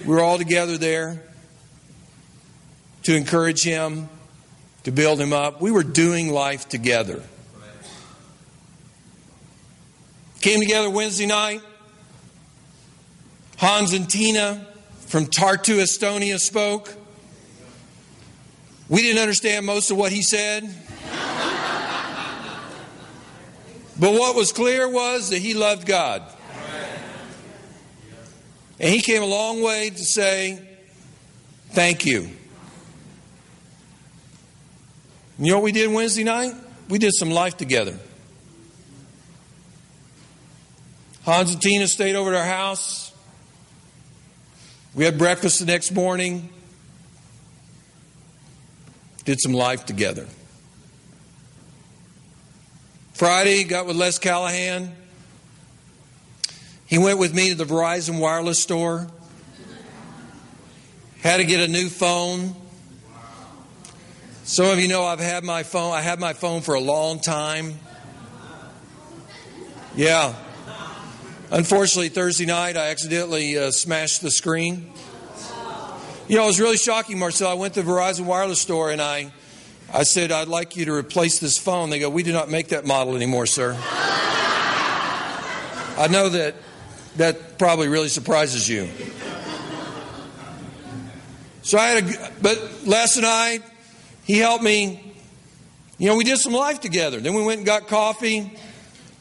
[0.00, 1.22] We were all together there
[3.04, 4.08] to encourage him,
[4.84, 5.60] to build him up.
[5.60, 7.22] We were doing life together.
[10.40, 11.60] Came together Wednesday night.
[13.58, 14.66] Hans and Tina
[15.06, 16.94] from Tartu, Estonia spoke.
[18.88, 20.64] We didn't understand most of what he said.
[23.98, 26.22] but what was clear was that he loved God.
[28.78, 30.66] And he came a long way to say,
[31.72, 32.30] Thank you.
[35.38, 36.54] You know what we did Wednesday night?
[36.88, 37.98] We did some life together.
[41.30, 43.12] Hans and Tina stayed over at our house.
[44.96, 46.48] We had breakfast the next morning.
[49.24, 50.26] Did some life together.
[53.12, 54.92] Friday, got with Les Callahan.
[56.86, 59.06] He went with me to the Verizon wireless store.
[61.22, 62.56] Had to get a new phone.
[64.42, 65.92] Some of you know I've had my phone.
[65.92, 67.78] I had my phone for a long time.
[69.94, 70.34] Yeah.
[71.52, 74.92] Unfortunately, Thursday night, I accidentally uh, smashed the screen.
[76.28, 77.50] You know, it was really shocking, Marcel.
[77.50, 79.32] I went to the Verizon wireless store and I,
[79.92, 81.90] I said, I'd like you to replace this phone.
[81.90, 83.76] They go, We do not make that model anymore, sir.
[85.98, 86.54] I know that
[87.16, 88.88] that probably really surprises you.
[91.62, 92.58] So I had a, but
[93.16, 93.58] and I,
[94.22, 95.14] he helped me.
[95.98, 97.18] You know, we did some life together.
[97.18, 98.56] Then we went and got coffee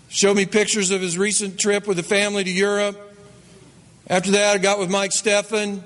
[0.09, 2.99] showed me pictures of his recent trip with the family to Europe.
[4.07, 5.83] After that, I got with Mike Steffen.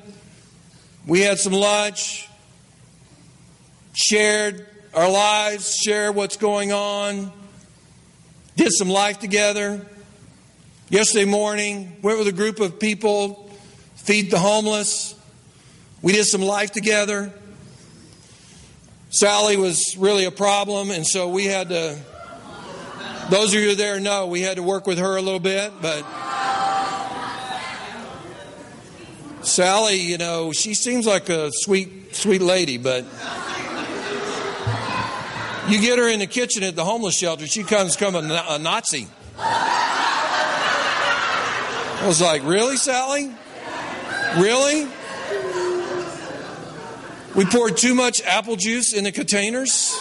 [1.05, 2.29] We had some lunch,
[3.93, 7.33] shared our lives, shared what's going on,
[8.55, 9.85] did some life together.
[10.89, 13.51] Yesterday morning, went with a group of people,
[13.95, 15.15] feed the homeless.
[16.01, 17.33] We did some life together.
[19.09, 21.99] Sally was really a problem, and so we had to
[23.29, 26.03] those of you there know we had to work with her a little bit, but
[29.45, 33.05] Sally, you know, she seems like a sweet, sweet lady, but
[35.67, 38.59] you get her in the kitchen at the homeless shelter, she comes come a, a
[38.59, 39.07] Nazi.
[42.03, 43.33] I was like, really, Sally?
[44.37, 44.87] Really?
[47.35, 49.97] We poured too much apple juice in the containers.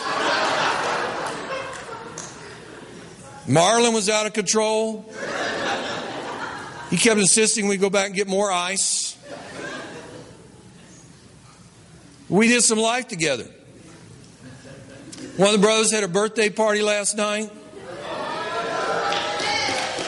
[3.47, 5.05] Marlin was out of control.
[6.91, 9.17] He kept insisting we go back and get more ice.
[12.29, 13.47] We did some life together.
[15.37, 17.51] One of the brothers had a birthday party last night.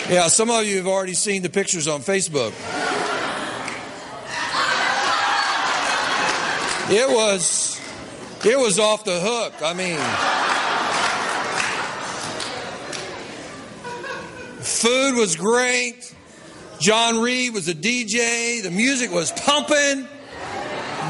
[0.08, 2.52] Yeah, some of you have already seen the pictures on Facebook.
[6.90, 7.80] It was
[8.44, 9.54] it was off the hook.
[9.62, 9.98] I mean,
[14.84, 16.14] food was great.
[16.78, 18.62] John Reed was a DJ.
[18.62, 20.06] The music was pumping.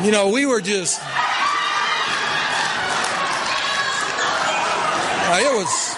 [0.04, 1.00] You know, we were just
[5.26, 5.96] Uh, it was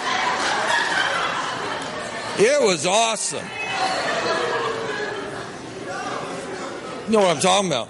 [2.38, 3.44] it was awesome.
[7.06, 7.88] You know what I'm talking about?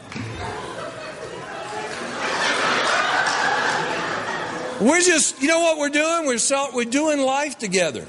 [4.81, 6.27] We're just, you know what we're doing?
[6.27, 8.07] We're so, we're doing life together.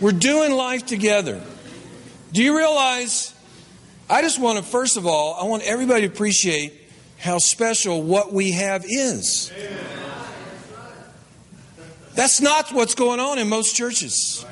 [0.00, 1.42] We're doing life together.
[2.32, 3.34] Do you realize?
[4.08, 6.72] I just want to, first of all, I want everybody to appreciate
[7.18, 9.52] how special what we have is.
[12.14, 14.46] That's not what's going on in most churches.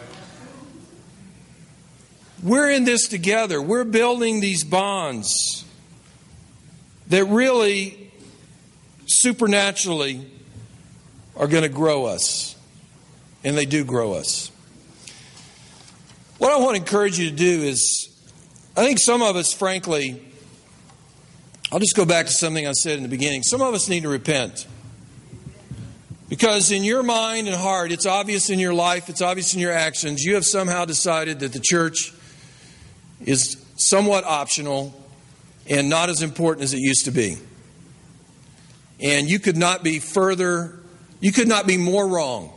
[2.43, 3.63] We're in this together.
[3.63, 5.65] We're building these bonds
[7.09, 8.11] that really
[9.07, 10.27] supernaturally
[11.37, 12.57] are going to grow us.
[13.45, 14.51] And they do grow us.
[16.39, 18.09] What I want to encourage you to do is,
[18.77, 20.23] I think some of us, frankly,
[21.73, 23.43] I'll just go back to something I said in the beginning.
[23.43, 24.67] Some of us need to repent.
[26.29, 29.73] Because in your mind and heart, it's obvious in your life, it's obvious in your
[29.73, 32.13] actions, you have somehow decided that the church
[33.21, 34.93] is somewhat optional
[35.69, 37.39] and not as important as it used to be.
[39.01, 40.81] And you could not be further,
[41.21, 42.53] you could not be more wrong.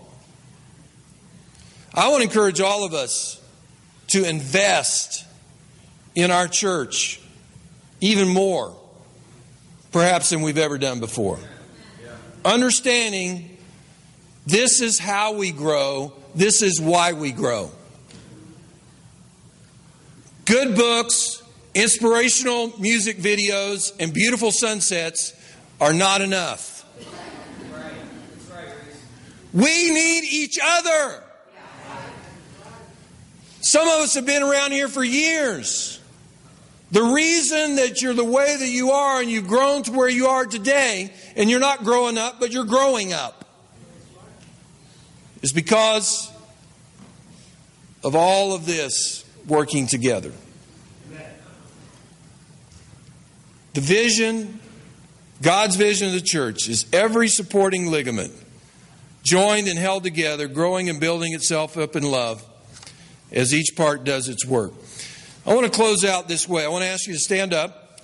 [1.94, 3.40] I want to encourage all of us
[4.10, 5.26] to invest
[6.16, 7.22] in our church
[8.02, 8.76] even more,
[9.92, 11.40] perhaps, than we've ever done before.
[12.44, 13.58] Understanding
[14.46, 16.14] this is how we grow.
[16.34, 17.72] This is why we grow.
[20.46, 21.44] Good books,
[21.76, 25.34] inspirational music videos, and beautiful sunsets
[25.80, 26.78] are not enough.
[29.54, 31.24] We need each other.
[33.62, 36.00] Some of us have been around here for years.
[36.92, 40.28] The reason that you're the way that you are and you've grown to where you
[40.28, 43.46] are today, and you're not growing up, but you're growing up
[45.42, 46.32] is because
[48.04, 50.32] of all of this working together.
[53.74, 54.60] The vision,
[55.42, 58.34] God's vision of the church, is every supporting ligament
[59.24, 62.44] joined and held together, growing and building itself up in love
[63.32, 64.74] as each part does its work.
[65.46, 66.66] I want to close out this way.
[66.66, 68.02] I want to ask you to stand up.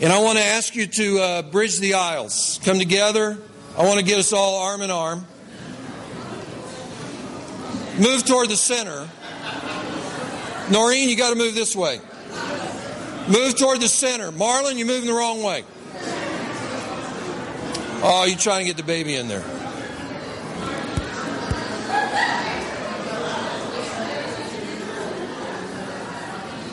[0.00, 2.60] And I want to ask you to uh, bridge the aisles.
[2.64, 3.36] Come together.
[3.76, 5.26] I want to get us all arm in arm.
[7.98, 9.08] Move toward the center.
[10.70, 11.98] Noreen, you got to move this way.
[13.28, 14.30] Move toward the center.
[14.30, 15.64] Marlon, you're moving the wrong way.
[18.00, 19.57] Oh, you're trying to get the baby in there.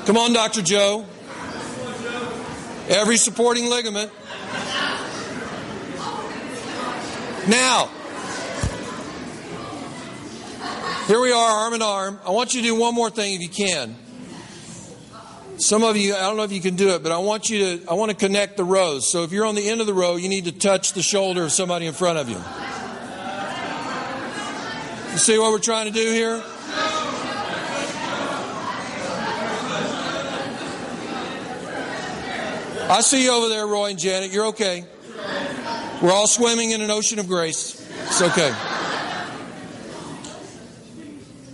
[0.05, 0.61] Come on, Dr.
[0.61, 1.03] Joe.
[2.89, 4.11] Every supporting ligament.
[7.47, 7.89] Now,
[11.07, 12.19] here we are, arm in arm.
[12.23, 13.95] I want you to do one more thing if you can.
[15.57, 17.79] Some of you, I don't know if you can do it, but I want you
[17.79, 19.11] to, I want to connect the rows.
[19.11, 21.43] So if you're on the end of the row, you need to touch the shoulder
[21.43, 22.37] of somebody in front of you.
[25.13, 26.43] You see what we're trying to do here?
[32.87, 34.31] I see you over there, Roy and Janet.
[34.31, 34.85] You're okay.
[36.01, 37.81] We're all swimming in an ocean of grace.
[38.05, 38.53] It's okay.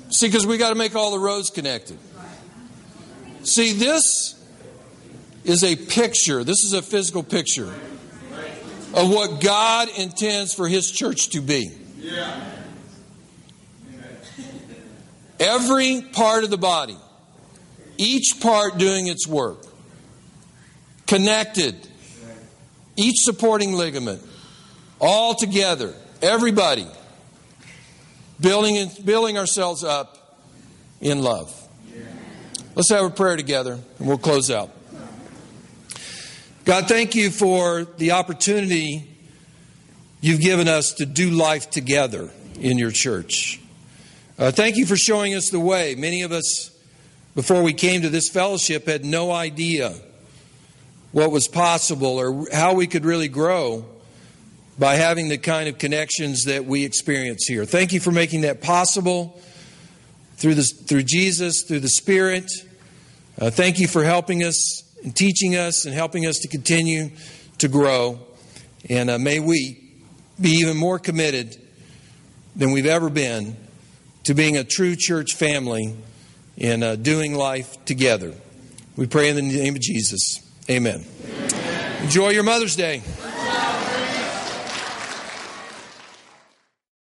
[0.10, 1.98] See, because we got to make all the roads connected.
[3.44, 4.38] See, this
[5.46, 7.74] is a picture, this is a physical picture
[8.94, 11.72] of what God intends for His church to be.
[15.40, 16.98] Every part of the body,
[17.98, 19.66] each part doing its work,
[21.12, 21.76] connected,
[22.96, 24.26] each supporting ligament,
[25.02, 26.88] all together, everybody
[28.40, 30.40] building, building ourselves up
[31.02, 31.54] in love.
[32.76, 34.72] Let's have a prayer together and we'll close out.
[36.64, 39.06] God, thank you for the opportunity
[40.22, 43.60] you've given us to do life together in your church.
[44.40, 45.94] Uh, thank you for showing us the way.
[45.94, 46.72] Many of us,
[47.36, 49.94] before we came to this fellowship, had no idea
[51.12, 53.86] what was possible or how we could really grow
[54.80, 57.66] by having the kind of connections that we experience here.
[57.66, 59.40] Thank you for making that possible
[60.38, 62.50] through, through Jesus, through the Spirit.
[63.40, 67.12] Uh, thank you for helping us and teaching us and helping us to continue
[67.58, 68.20] to grow.
[68.90, 69.94] And uh, may we
[70.40, 71.58] be even more committed
[72.56, 73.56] than we've ever been
[74.24, 75.96] to being a true church family
[76.58, 78.34] and uh, doing life together.
[78.96, 80.40] We pray in the name of Jesus.
[80.72, 81.04] Amen.
[81.26, 82.04] Amen.
[82.04, 83.02] Enjoy your Mother's Day.